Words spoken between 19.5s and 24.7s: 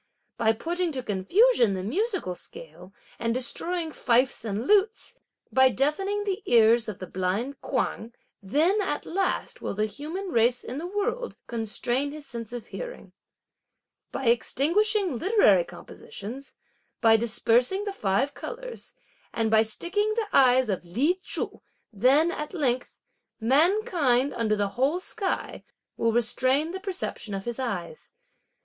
by sticking the eyes of Li Chu, then, at length, mankind under the